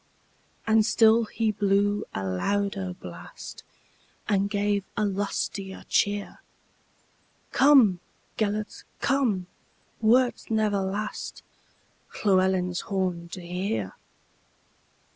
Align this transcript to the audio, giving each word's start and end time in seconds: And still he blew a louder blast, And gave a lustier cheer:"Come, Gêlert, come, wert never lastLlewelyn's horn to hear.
And 0.65 0.83
still 0.83 1.25
he 1.25 1.51
blew 1.51 2.05
a 2.11 2.25
louder 2.25 2.95
blast, 2.99 3.63
And 4.27 4.49
gave 4.49 4.83
a 4.97 5.05
lustier 5.05 5.85
cheer:"Come, 5.89 7.99
Gêlert, 8.35 8.83
come, 8.99 9.45
wert 10.01 10.49
never 10.49 10.77
lastLlewelyn's 10.79 12.79
horn 12.79 13.29
to 13.29 13.41
hear. 13.45 13.93